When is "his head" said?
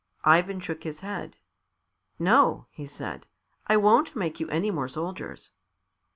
0.83-1.37